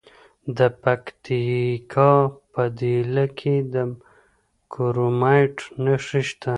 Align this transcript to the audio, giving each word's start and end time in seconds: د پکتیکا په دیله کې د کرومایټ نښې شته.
د 0.57 0.59
پکتیکا 0.83 2.11
په 2.51 2.63
دیله 2.79 3.25
کې 3.37 3.55
د 3.73 3.75
کرومایټ 4.73 5.57
نښې 5.83 6.21
شته. 6.29 6.49